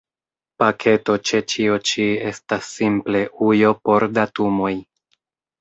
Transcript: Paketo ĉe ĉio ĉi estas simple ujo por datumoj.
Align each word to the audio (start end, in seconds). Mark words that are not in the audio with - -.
Paketo 0.61 1.17
ĉe 1.31 1.41
ĉio 1.53 1.75
ĉi 1.91 2.07
estas 2.31 2.71
simple 2.79 3.23
ujo 3.51 3.77
por 3.89 4.11
datumoj. 4.19 4.75